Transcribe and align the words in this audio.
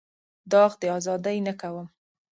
داغ 0.51 0.71
د 0.81 0.83
ازادۍ 0.97 1.37
نه 1.47 1.53
کوم. 1.61 1.87